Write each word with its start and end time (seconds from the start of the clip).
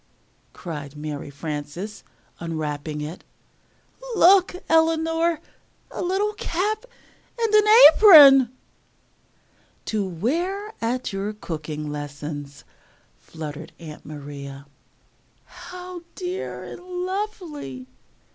cried 0.51 0.95
Mary 0.95 1.29
Frances 1.29 2.03
unwrapping 2.39 3.01
it. 3.01 3.23
"Look, 4.15 4.55
Eleanor! 4.67 5.41
a 5.91 6.01
little 6.01 6.33
cap 6.33 6.85
and 7.39 7.53
apron!" 7.93 8.51
"To 9.85 10.03
wear 10.03 10.73
at 10.81 11.13
your 11.13 11.33
cooking 11.33 11.91
lessons," 11.91 12.63
fluttered 13.19 13.73
Aunt 13.79 14.03
Maria. 14.03 14.65
"How 15.45 16.01
dear 16.15 16.63
and 16.63 16.81
lovely!" 16.81 17.85